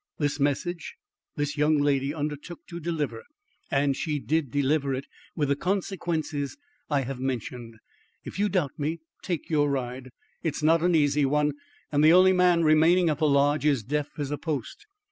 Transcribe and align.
This 0.17 0.39
message 0.39 0.95
this 1.35 1.57
young 1.57 1.77
lady 1.77 2.11
undertook 2.11 2.65
to 2.69 2.79
deliver, 2.79 3.21
and 3.69 3.95
she 3.95 4.17
did 4.17 4.49
deliver 4.49 4.95
it, 4.95 5.05
with 5.35 5.49
the 5.49 5.55
consequences 5.55 6.57
I 6.89 7.01
have 7.01 7.19
mentioned. 7.19 7.75
If 8.23 8.39
you 8.39 8.49
doubt 8.49 8.79
me, 8.79 9.01
take 9.21 9.47
your 9.51 9.69
ride. 9.69 10.07
It 10.41 10.55
is 10.55 10.63
not 10.63 10.81
an 10.81 10.95
easy 10.95 11.23
one, 11.25 11.51
and 11.91 12.03
the 12.03 12.13
only 12.13 12.33
man 12.33 12.63
remaining 12.63 13.11
at 13.11 13.19
the 13.19 13.29
Lodge 13.29 13.63
is 13.67 13.83
deaf 13.83 14.07
as 14.17 14.31
a 14.31 14.39
post." 14.39 14.87